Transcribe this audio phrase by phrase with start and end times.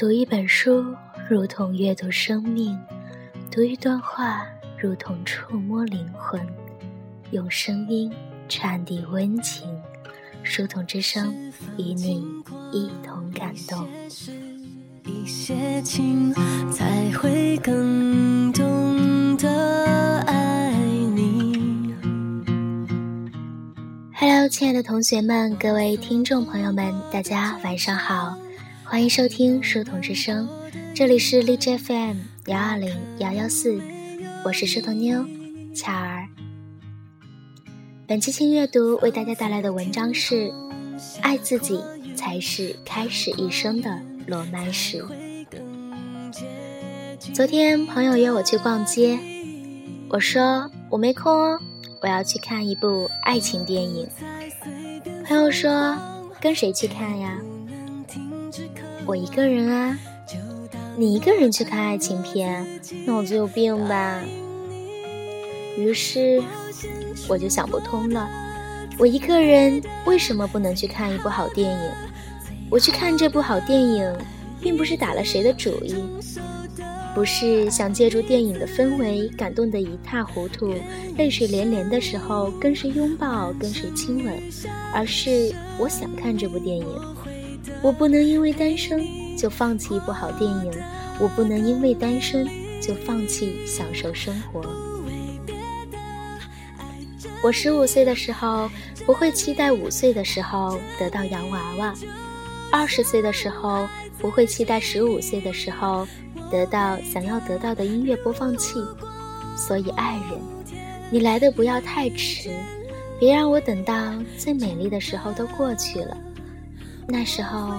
[0.00, 0.82] 读一本书
[1.28, 2.74] 如同阅读生命，
[3.50, 4.46] 读一段话
[4.78, 6.40] 如同触摸灵魂，
[7.32, 8.10] 用声音
[8.48, 9.68] 传递温情，
[10.42, 12.24] 书童之声与你
[12.72, 13.86] 一同感动。
[15.04, 16.32] 一些情
[16.72, 20.72] 才会更懂得爱
[21.14, 21.94] 你。
[24.14, 28.34] Hello，亲爱的同学们，各位听众朋友们，大家晚上好，
[28.90, 30.48] 欢迎收听书童之声，
[30.96, 33.80] 这里是荔枝 FM 幺二零幺幺四，
[34.44, 35.24] 我是书童妞
[35.72, 36.26] 巧儿。
[38.08, 40.48] 本期轻阅读为大家带来的文章是
[41.22, 41.80] 《爱自己
[42.16, 43.88] 才是开始一生的》。
[44.26, 45.04] 罗曼史。
[47.32, 49.16] 昨天朋友约我去逛街，
[50.08, 51.60] 我说我没空哦，
[52.02, 54.08] 我要去看一部爱情电影。
[55.24, 55.96] 朋友说
[56.40, 57.40] 跟谁去看呀？
[59.10, 59.98] 我一个人啊。
[60.96, 62.64] 你一个人去看爱情片，
[63.06, 64.20] 脑子有病吧？
[65.76, 66.40] 于是
[67.26, 68.30] 我就想不通了，
[68.98, 71.90] 我一个人为什么不能去看一部好电影？
[72.70, 74.14] 我去看这部好电影，
[74.60, 75.96] 并不是打了谁的主意，
[77.12, 80.72] 不是想借助电影的氛围感动得一塌糊涂、
[81.16, 84.40] 泪水连连的时候跟谁拥抱、跟谁亲吻，
[84.94, 86.86] 而是我想看这部电影。
[87.82, 90.70] 我不能因为单身就放弃一部好电影，
[91.18, 92.46] 我不能因为单身
[92.80, 94.62] 就放弃享受生活。
[97.42, 98.70] 我十五岁的时候，
[99.06, 101.94] 不会期待五岁的时候得到洋娃娃。
[102.70, 106.06] 二十岁的时候，不会期待十五岁的时候
[106.50, 108.74] 得到想要得到的音乐播放器。
[109.56, 110.38] 所以，爱人，
[111.10, 112.50] 你来的不要太迟，
[113.18, 116.16] 别让我等到最美丽的时候都过去了。
[117.06, 117.74] 那时候，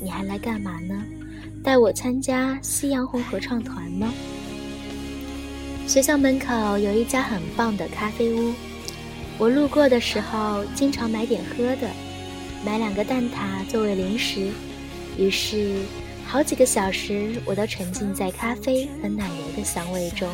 [0.00, 1.02] 你还来干嘛呢？
[1.64, 4.12] 带我参加夕阳红合唱团吗？
[5.86, 8.52] 学校门口有一家很棒的咖啡屋，
[9.38, 11.88] 我路过的时候经常买点喝的。
[12.64, 14.50] 买两个蛋挞作为零食，
[15.16, 15.76] 于是
[16.26, 20.28] 好几个小时我都沉浸在咖啡和奶油的香味中。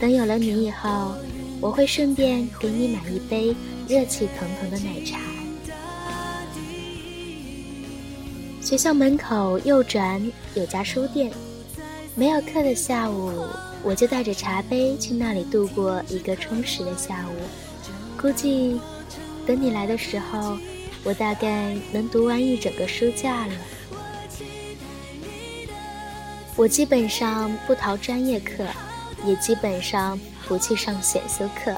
[0.00, 1.14] 等有了你以后，
[1.60, 3.54] 我会顺便给你买一杯
[3.88, 5.18] 热气腾腾的奶茶。
[8.68, 10.20] 学校门口右转
[10.52, 11.32] 有家书店，
[12.14, 13.46] 没有课的下午，
[13.82, 18.20] 我就带着茶杯去那里度过一个充实的下午。
[18.20, 18.78] 估计
[19.46, 20.58] 等你来的时候。
[21.04, 23.52] 我大概能读完一整个书架了。
[26.54, 28.66] 我基本上不逃专业课，
[29.24, 31.74] 也基本上不去上选修课。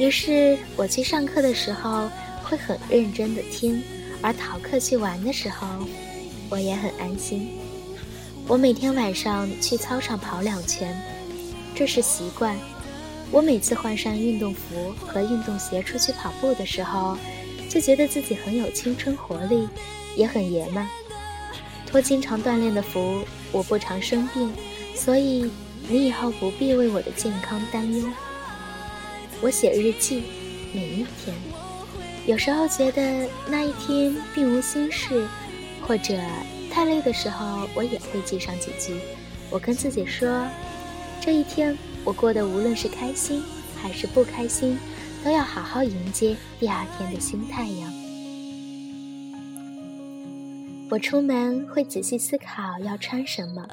[0.00, 2.10] 于是我去上课的时候
[2.42, 3.80] 会很认真的听，
[4.22, 5.68] 而逃课去玩的时候，
[6.48, 7.48] 我也很安心。
[8.46, 10.96] 我每天晚上去操场跑两圈，
[11.74, 12.56] 这是习惯。
[13.30, 17.16] 我每次换上运动服和运动鞋出去跑步的时候。
[17.68, 19.68] 就觉得自己很有青春活力，
[20.16, 20.86] 也很爷们。
[21.84, 24.50] 托经常锻炼的福，我不常生病，
[24.94, 25.50] 所以
[25.86, 28.08] 你以后不必为我的健康担忧。
[29.42, 30.22] 我写日记，
[30.72, 31.36] 每一天，
[32.24, 35.26] 有时候觉得那一天并无心事，
[35.86, 36.14] 或者
[36.70, 38.98] 太累的时候，我也会记上几句。
[39.50, 40.46] 我跟自己说，
[41.20, 43.42] 这一天我过得无论是开心
[43.76, 44.78] 还是不开心。
[45.24, 47.92] 都要好好迎接第二天的新太阳。
[50.88, 53.66] 我出门会仔细思考要穿什么，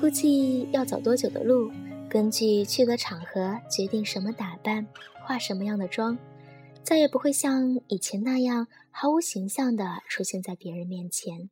[0.00, 1.70] 估计要走多久的路，
[2.08, 4.84] 根据去的场合决定什么打扮，
[5.24, 6.18] 化什么样的妆，
[6.86, 11.50] 再也不会像以前那样毫无形象的出现在别人面前。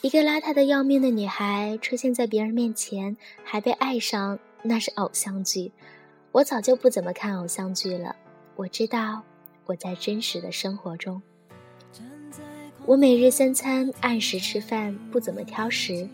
[0.00, 4.38] 一个邋遢的要命的女孩出现在别人面前，还被爱上。
[4.62, 5.72] 那是偶像剧，
[6.30, 8.16] 我早就不怎么看偶像剧了。
[8.56, 9.22] 我知道
[9.66, 11.20] 我在真实的生活中，
[12.86, 16.08] 我每日三餐按时吃饭，不怎么挑食。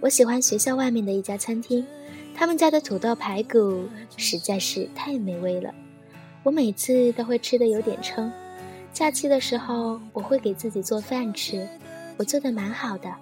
[0.00, 1.84] 我喜欢学校外面的一家餐厅，
[2.40, 5.74] 他们家的土豆排骨实在是太美味了。
[6.42, 8.32] 我每次都会吃的有点撑。
[8.94, 11.68] 假期的时候，我会给自己做饭吃，
[12.16, 13.14] 我做的蛮好的，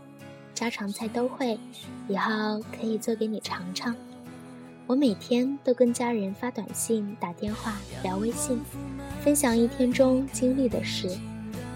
[0.54, 1.58] 家常菜都会，
[2.06, 3.92] 以后可以做给你尝尝。
[4.86, 8.60] 我每天都跟家人发短信、打电话、聊微信，
[9.20, 11.10] 分享一天中经历的事。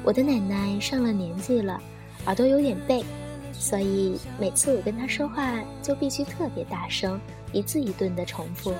[0.04, 1.82] 我的奶奶上了年纪了，
[2.26, 3.02] 耳朵有点背，
[3.52, 5.52] 所以每次我跟他说话
[5.82, 7.20] 就必须特别大声，
[7.52, 8.74] 一字一顿的重复。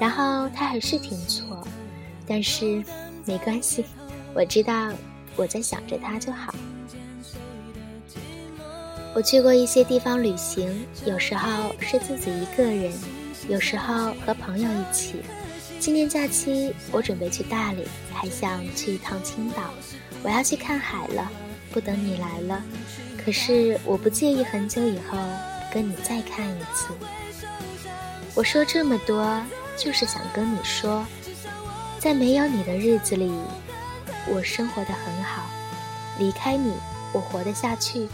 [0.00, 1.66] 然后他还是听错，
[2.26, 2.82] 但是
[3.24, 3.84] 没关系，
[4.34, 4.92] 我知道
[5.36, 6.54] 我在想着他就好。
[9.14, 12.92] 我去过一些地方旅行，有时候是自己一个人，
[13.48, 15.22] 有时候和朋友一起。
[15.78, 19.70] 今年假期我准备去大理，还想去一趟青岛。
[20.22, 21.30] 我要去看海了，
[21.70, 22.64] 不等你来了。
[23.24, 25.18] 可是我不介意很久以后
[25.72, 26.88] 跟你再看一次。
[28.34, 29.42] 我说这么多，
[29.76, 31.06] 就是想跟你说，
[31.98, 33.32] 在没有你的日子里，
[34.28, 35.44] 我生活的很好。
[36.18, 36.72] 离开你，
[37.12, 38.08] 我活得下去。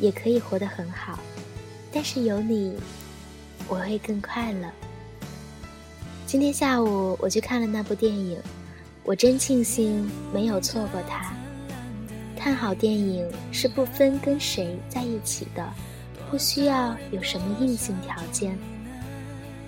[0.00, 1.20] 也可以活得很好，
[1.92, 2.76] 但是有你，
[3.68, 4.68] 我会更快乐。
[6.26, 8.36] 今天下午我去看了那部电影，
[9.04, 11.32] 我真庆幸没有错过它。
[12.44, 15.66] 看好电影是不分跟谁在一起的，
[16.30, 18.54] 不需要有什么硬性条件。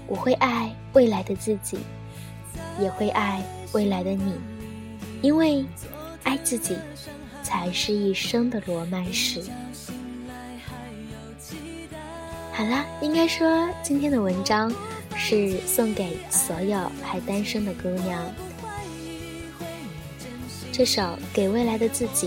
[0.07, 1.79] 我会爱未来的自己，
[2.79, 3.43] 也会爱
[3.73, 4.35] 未来的你，
[5.23, 5.65] 因为
[6.23, 6.77] 爱自己
[7.43, 9.43] 才是一生的罗曼史。
[12.53, 14.71] 好啦，应该说今天的文章
[15.17, 18.23] 是送给所有还单身的姑娘。
[20.71, 21.01] 这首
[21.33, 22.27] 《给未来的自己》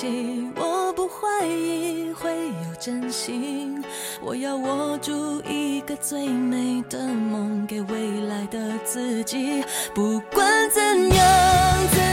[0.00, 3.84] 起，我不怀疑会有真心。
[4.22, 9.62] 我要握住一个最美的梦，给未来的自己，
[9.94, 10.80] 不管怎
[11.10, 12.09] 样。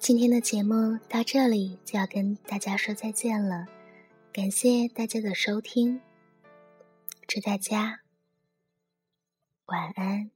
[0.00, 3.66] 今天的节目到这里就要跟大家说再见了，
[4.32, 6.00] 感谢大家的收听，
[7.28, 8.00] 祝大家
[9.66, 10.30] 晚安。